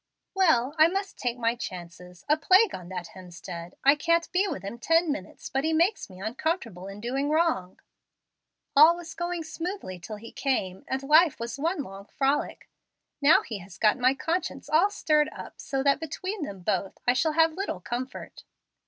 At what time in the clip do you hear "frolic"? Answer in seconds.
12.05-12.67